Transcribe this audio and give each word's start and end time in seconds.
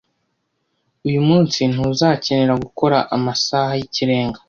Uyu 1.07 1.21
munsi, 1.27 1.59
ntuzakenera 1.71 2.53
gukora 2.63 2.97
amasaha 3.15 3.71
y'ikirenga. 3.79 4.39